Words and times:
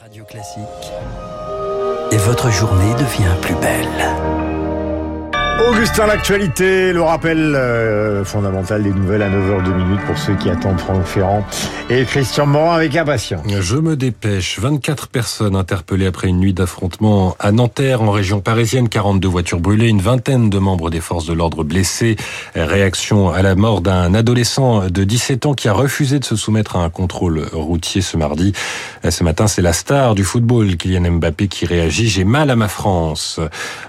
Radio 0.00 0.24
Classique. 0.24 0.62
Et 2.12 2.16
votre 2.18 2.50
journée 2.50 2.92
devient 2.94 3.34
plus 3.40 3.54
belle. 3.54 4.55
Augustin, 5.58 6.06
l'actualité, 6.06 6.92
le 6.92 7.00
rappel 7.00 7.54
euh, 7.54 8.24
fondamental 8.24 8.82
des 8.82 8.90
nouvelles 8.90 9.22
à 9.22 9.30
9h02 9.30 9.74
minutes 9.74 10.04
pour 10.06 10.18
ceux 10.18 10.34
qui 10.34 10.50
attendent 10.50 10.78
Franck 10.78 11.04
Ferrand 11.04 11.44
et 11.88 12.04
Christian 12.04 12.46
Morin 12.46 12.74
avec 12.74 12.94
impatience. 12.94 13.42
Je 13.48 13.76
me 13.76 13.96
dépêche. 13.96 14.58
24 14.58 15.08
personnes 15.08 15.56
interpellées 15.56 16.06
après 16.06 16.28
une 16.28 16.40
nuit 16.40 16.52
d'affrontement 16.52 17.36
à 17.40 17.52
Nanterre, 17.52 18.02
en 18.02 18.10
région 18.10 18.40
parisienne. 18.40 18.88
42 18.88 19.26
voitures 19.26 19.60
brûlées, 19.60 19.88
une 19.88 20.02
vingtaine 20.02 20.50
de 20.50 20.58
membres 20.58 20.90
des 20.90 21.00
forces 21.00 21.26
de 21.26 21.32
l'ordre 21.32 21.64
blessés. 21.64 22.16
Réaction 22.54 23.30
à 23.30 23.40
la 23.40 23.54
mort 23.54 23.80
d'un 23.80 24.12
adolescent 24.12 24.88
de 24.90 25.04
17 25.04 25.46
ans 25.46 25.54
qui 25.54 25.68
a 25.68 25.72
refusé 25.72 26.18
de 26.18 26.24
se 26.24 26.36
soumettre 26.36 26.76
à 26.76 26.80
un 26.80 26.90
contrôle 26.90 27.46
routier 27.52 28.02
ce 28.02 28.18
mardi. 28.18 28.52
Ce 29.08 29.24
matin, 29.24 29.46
c'est 29.46 29.62
la 29.62 29.72
star 29.72 30.14
du 30.14 30.24
football, 30.24 30.76
Kylian 30.76 31.12
Mbappé, 31.12 31.48
qui 31.48 31.64
réagit. 31.64 32.08
J'ai 32.08 32.24
mal 32.24 32.50
à 32.50 32.56
ma 32.56 32.68
France. 32.68 33.40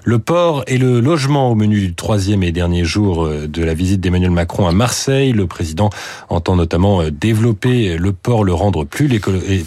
Le 0.06 0.20
port 0.20 0.64
et 0.68 0.78
le 0.78 1.02
logement 1.02 1.57
menu 1.58 1.80
du 1.80 1.94
troisième 1.94 2.44
et 2.44 2.52
dernier 2.52 2.86
jour 2.86 3.26
euh, 3.26 3.48
de 3.48 3.64
la 3.64 3.74
visite 3.74 4.00
d'Emmanuel 4.00 4.32
Macron 4.32 4.68
à 4.68 4.72
Marseille. 4.72 5.34
Le 5.34 5.48
président 5.48 5.90
entend 6.30 6.56
notamment 6.56 7.02
euh, 7.02 7.12
développer 7.12 7.98
le 7.98 8.14
port, 8.14 8.44
le 8.44 8.54
rendre 8.54 8.86
plus, 8.86 9.20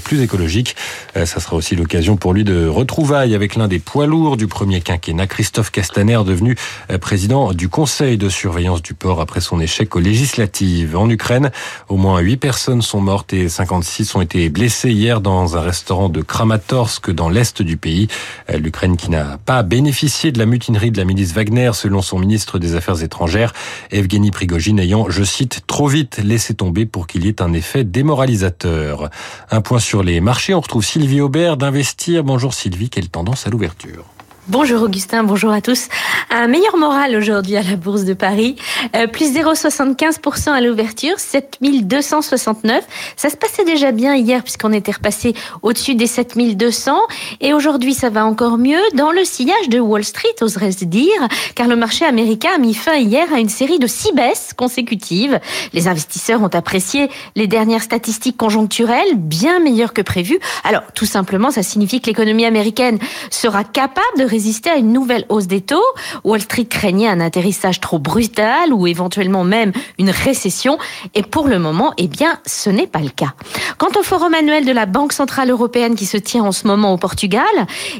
plus 0.04 0.22
écologique. 0.22 0.76
Euh, 1.16 1.26
ça 1.26 1.40
sera 1.40 1.56
aussi 1.56 1.76
l'occasion 1.76 2.16
pour 2.16 2.32
lui 2.32 2.44
de 2.44 2.66
retrouvailles 2.66 3.34
avec 3.34 3.56
l'un 3.56 3.68
des 3.68 3.80
poids 3.80 4.06
lourds 4.06 4.36
du 4.36 4.46
premier 4.46 4.80
quinquennat, 4.80 5.26
Christophe 5.26 5.70
Castaner, 5.70 6.20
devenu 6.24 6.56
président 7.00 7.52
du 7.52 7.68
conseil 7.68 8.16
de 8.16 8.28
surveillance 8.28 8.82
du 8.82 8.94
port 8.94 9.20
après 9.20 9.40
son 9.40 9.60
échec 9.60 9.96
aux 9.96 10.00
législatives. 10.00 10.96
En 10.96 11.10
Ukraine, 11.10 11.50
au 11.88 11.96
moins 11.96 12.20
8 12.20 12.36
personnes 12.36 12.82
sont 12.82 13.00
mortes 13.00 13.32
et 13.32 13.48
56 13.48 14.14
ont 14.14 14.20
été 14.20 14.48
blessées 14.48 14.92
hier 14.92 15.20
dans 15.20 15.56
un 15.56 15.60
restaurant 15.60 16.08
de 16.08 16.22
Kramatorsk 16.22 17.10
dans 17.10 17.28
l'est 17.28 17.62
du 17.62 17.76
pays. 17.76 18.08
L'Ukraine 18.52 18.96
qui 18.96 19.10
n'a 19.10 19.38
pas 19.44 19.62
bénéficié 19.62 20.30
de 20.30 20.38
la 20.38 20.46
mutinerie 20.46 20.92
de 20.92 20.98
la 20.98 21.04
milice 21.04 21.32
Wagner 21.32 21.72
selon 21.80 22.02
son 22.02 22.18
ministre 22.18 22.58
des 22.58 22.74
Affaires 22.74 23.02
étrangères, 23.02 23.54
Evgeny 23.90 24.30
Prigogine 24.30 24.78
ayant, 24.78 25.08
je 25.08 25.24
cite, 25.24 25.62
trop 25.66 25.88
vite 25.88 26.20
laissé 26.22 26.54
tomber 26.54 26.84
pour 26.84 27.06
qu'il 27.06 27.24
y 27.24 27.28
ait 27.28 27.40
un 27.40 27.52
effet 27.54 27.84
démoralisateur. 27.84 29.08
Un 29.50 29.60
point 29.62 29.78
sur 29.78 30.02
les 30.02 30.20
marchés, 30.20 30.54
on 30.54 30.60
retrouve 30.60 30.84
Sylvie 30.84 31.20
Aubert 31.20 31.56
d'Investir. 31.56 32.22
Bonjour 32.22 32.52
Sylvie, 32.52 32.90
quelle 32.90 33.08
tendance 33.08 33.46
à 33.46 33.50
l'ouverture? 33.50 34.04
Bonjour 34.48 34.82
Augustin, 34.82 35.22
bonjour 35.22 35.52
à 35.52 35.60
tous. 35.60 35.88
Un 36.30 36.48
meilleur 36.48 36.76
moral 36.78 37.14
aujourd'hui 37.14 37.56
à 37.56 37.62
la 37.62 37.76
Bourse 37.76 38.04
de 38.04 38.14
Paris. 38.14 38.56
Euh, 38.96 39.06
plus 39.06 39.34
0,75% 39.34 40.50
à 40.50 40.60
l'ouverture, 40.62 41.18
7269. 41.18 42.84
Ça 43.16 43.28
se 43.28 43.36
passait 43.36 43.64
déjà 43.64 43.92
bien 43.92 44.16
hier 44.16 44.42
puisqu'on 44.42 44.72
était 44.72 44.92
repassé 44.92 45.34
au-dessus 45.60 45.94
des 45.94 46.06
7200. 46.06 46.96
Et 47.42 47.52
aujourd'hui, 47.52 47.92
ça 47.92 48.08
va 48.08 48.24
encore 48.24 48.56
mieux 48.56 48.80
dans 48.94 49.12
le 49.12 49.24
sillage 49.24 49.68
de 49.68 49.78
Wall 49.78 50.04
Street, 50.04 50.34
oserais-je 50.40 50.86
dire, 50.86 51.28
car 51.54 51.68
le 51.68 51.76
marché 51.76 52.06
américain 52.06 52.50
a 52.54 52.58
mis 52.58 52.74
fin 52.74 52.96
hier 52.96 53.30
à 53.34 53.40
une 53.40 53.50
série 53.50 53.78
de 53.78 53.86
six 53.86 54.12
baisses 54.12 54.52
consécutives. 54.56 55.38
Les 55.74 55.86
investisseurs 55.86 56.40
ont 56.42 56.48
apprécié 56.48 57.10
les 57.36 57.46
dernières 57.46 57.82
statistiques 57.82 58.38
conjoncturelles, 58.38 59.16
bien 59.16 59.60
meilleures 59.60 59.92
que 59.92 60.02
prévues. 60.02 60.40
Alors, 60.64 60.82
tout 60.94 61.06
simplement, 61.06 61.50
ça 61.50 61.62
signifie 61.62 62.00
que 62.00 62.06
l'économie 62.06 62.46
américaine 62.46 62.98
sera 63.30 63.64
capable 63.64 64.00
de 64.18 64.29
résister 64.30 64.70
à 64.70 64.76
une 64.76 64.92
nouvelle 64.92 65.26
hausse 65.28 65.46
des 65.46 65.60
taux. 65.60 65.82
Wall 66.24 66.40
Street 66.40 66.64
craignait 66.64 67.08
un 67.08 67.20
atterrissage 67.20 67.80
trop 67.80 67.98
brutal 67.98 68.72
ou 68.72 68.86
éventuellement 68.86 69.44
même 69.44 69.72
une 69.98 70.10
récession. 70.10 70.78
Et 71.14 71.22
pour 71.22 71.48
le 71.48 71.58
moment, 71.58 71.92
eh 71.98 72.06
bien, 72.06 72.38
ce 72.46 72.70
n'est 72.70 72.86
pas 72.86 73.00
le 73.00 73.08
cas. 73.10 73.34
Quant 73.78 73.90
au 73.98 74.02
forum 74.02 74.34
annuel 74.34 74.64
de 74.64 74.72
la 74.72 74.86
Banque 74.86 75.12
Centrale 75.12 75.50
Européenne 75.50 75.96
qui 75.96 76.06
se 76.06 76.16
tient 76.16 76.44
en 76.44 76.52
ce 76.52 76.66
moment 76.66 76.94
au 76.94 76.96
Portugal, 76.96 77.42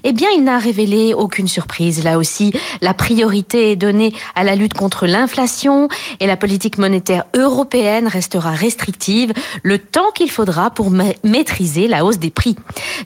eh 0.05 0.13
bien, 0.13 0.29
il 0.37 0.45
n'a 0.45 0.59
révélé 0.59 1.15
aucune 1.15 1.49
surprise. 1.49 2.05
Là 2.05 2.17
aussi, 2.17 2.53
la 2.81 2.95
priorité 2.95 3.73
est 3.73 3.77
donnée 3.77 4.13
à 4.37 4.45
la 4.45 4.55
lutte 4.55 4.75
contre 4.75 5.07
l'inflation 5.07 5.89
et 6.21 6.27
la 6.27 6.37
politique 6.37 6.79
monétaire 6.79 7.25
européenne 7.35 8.07
restera 8.07 8.53
restrictive 8.53 9.33
le 9.63 9.79
temps 9.79 10.11
qu'il 10.15 10.31
faudra 10.31 10.71
pour 10.71 10.91
maîtriser 11.25 11.89
la 11.89 12.05
hausse 12.05 12.19
des 12.19 12.31
prix. 12.31 12.57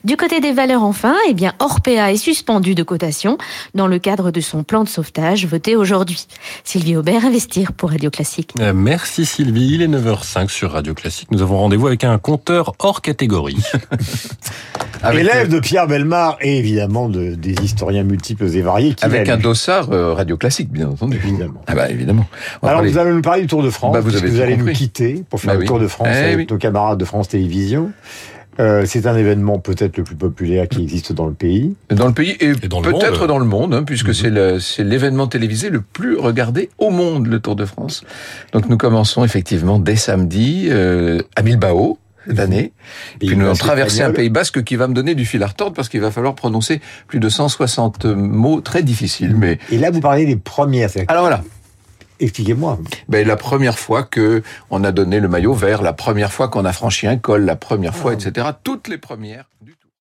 Du 0.03 0.15
côté 0.15 0.39
des 0.39 0.51
valeurs 0.51 0.83
enfin, 0.83 1.15
eh 1.27 1.33
bien, 1.33 1.53
Orpea 1.59 2.11
est 2.11 2.17
suspendu 2.17 2.75
de 2.75 2.83
cotation 2.83 3.14
dans 3.73 3.87
le 3.87 3.99
cadre 3.99 4.31
de 4.31 4.41
son 4.41 4.63
plan 4.63 4.83
de 4.83 4.89
sauvetage 4.89 5.45
voté 5.45 5.75
aujourd'hui. 5.75 6.27
Sylvie 6.63 6.95
Aubert, 6.95 7.25
Investir 7.25 7.73
pour 7.73 7.91
Radio 7.91 8.09
Classique. 8.09 8.51
Euh, 8.59 8.73
merci 8.73 9.25
Sylvie, 9.25 9.75
il 9.75 9.81
est 9.81 9.87
9h05 9.87 10.49
sur 10.49 10.71
Radio 10.71 10.93
Classique. 10.93 11.29
Nous 11.31 11.41
avons 11.41 11.57
rendez-vous 11.57 11.87
avec 11.87 12.03
un 12.03 12.17
compteur 12.17 12.73
hors 12.79 13.01
catégorie. 13.01 13.57
Élève 15.13 15.49
de 15.49 15.59
Pierre 15.59 15.87
Belmar 15.87 16.37
et 16.41 16.57
évidemment 16.57 17.09
de, 17.09 17.35
des 17.35 17.53
historiens 17.63 18.03
multiples 18.03 18.45
et 18.45 18.61
variés. 18.61 18.95
avec 19.01 19.29
un 19.29 19.37
dossard 19.37 19.91
euh, 19.91 20.13
Radio 20.13 20.35
Classique, 20.35 20.71
bien 20.71 20.89
entendu. 20.89 21.17
Évidemment. 21.17 21.61
Ah 21.67 21.75
bah 21.75 21.89
évidemment. 21.89 22.25
Alors 22.63 22.83
vous 22.83 22.97
allez 22.97 23.11
nous 23.11 23.21
parler 23.21 23.41
du 23.41 23.47
Tour 23.47 23.63
de 23.63 23.69
France, 23.69 23.93
bah, 23.93 23.99
vous, 23.99 24.11
vous 24.11 24.41
allez 24.41 24.57
nous 24.57 24.71
quitter 24.73 25.23
pour 25.29 25.39
faire 25.39 25.53
bah 25.53 25.59
le 25.59 25.65
Tour 25.65 25.79
de 25.79 25.87
France 25.87 26.09
eh 26.11 26.33
avec 26.33 26.49
nos 26.49 26.57
camarades 26.57 26.99
de 26.99 27.05
France 27.05 27.29
Télévisions. 27.29 27.91
Euh, 28.59 28.85
c'est 28.85 29.05
un 29.07 29.15
événement 29.17 29.59
peut-être 29.59 29.97
le 29.97 30.03
plus 30.03 30.15
populaire 30.15 30.67
qui 30.67 30.81
existe 30.81 31.11
dans 31.11 31.27
le 31.27 31.33
pays. 31.33 31.75
Dans 31.89 32.07
le 32.07 32.13
pays 32.13 32.37
et, 32.39 32.53
peut-être 32.53 33.27
dans 33.27 33.37
le 33.37 33.45
monde, 33.45 33.73
hein, 33.73 33.83
puisque 33.83 34.09
mhm. 34.09 34.59
c'est 34.59 34.83
l'événement 34.83 35.27
télévisé 35.27 35.69
le 35.69 35.81
plus 35.81 36.17
regardé 36.17 36.69
au 36.77 36.89
monde, 36.89 37.27
le 37.27 37.39
Tour 37.39 37.55
de 37.55 37.65
France. 37.65 38.03
Donc 38.53 38.69
nous 38.69 38.77
commençons 38.77 39.23
effectivement 39.23 39.79
dès 39.79 39.95
samedi 39.95 40.67
euh, 40.69 41.21
à 41.35 41.41
Bilbao, 41.41 41.99
année. 42.37 42.73
Et 43.21 43.27
puis 43.27 43.35
nous 43.35 43.45
allons 43.45 43.53
traverser 43.53 44.01
un 44.01 44.11
Pays 44.11 44.29
Basque 44.29 44.63
qui 44.63 44.75
va 44.75 44.87
me 44.87 44.93
donner 44.93 45.15
du 45.15 45.25
fil 45.25 45.43
à 45.43 45.47
retordre 45.47 45.75
parce 45.75 45.89
qu'il 45.89 46.01
va 46.01 46.11
falloir 46.11 46.35
prononcer 46.35 46.81
plus 47.07 47.19
de 47.19 47.29
160 47.29 48.05
mots 48.05 48.61
très 48.61 48.83
difficiles. 48.83 49.35
Mais 49.35 49.59
et 49.71 49.77
là, 49.77 49.91
vous 49.91 50.01
parlez 50.01 50.25
des 50.25 50.35
premières. 50.35 50.89
Alors 51.07 51.23
voilà, 51.23 51.43
Expliquez-moi. 52.19 52.79
Ben, 53.09 53.27
la 53.27 53.35
première 53.35 53.77
fois 53.77 54.03
que 54.03 54.41
on 54.69 54.83
a 54.83 54.91
donné 54.91 55.19
le 55.19 55.27
maillot 55.27 55.53
vert, 55.53 55.81
la 55.81 55.93
première 55.93 56.31
fois 56.31 56.47
qu'on 56.47 56.65
a 56.65 56.73
franchi 56.73 57.07
un 57.07 57.17
col, 57.17 57.43
la 57.43 57.55
première 57.55 57.95
fois, 57.95 58.11
ah. 58.11 58.13
etc. 58.13 58.47
Toutes 58.63 58.87
les 58.87 58.97
premières 58.97 59.45
du 59.61 59.75
tout. 59.75 59.84